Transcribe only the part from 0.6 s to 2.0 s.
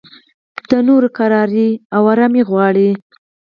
د نورو اسایش